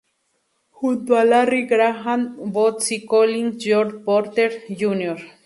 [0.71, 5.19] Junto a Larry Graham, Bootsy Collins, George Porter Jr.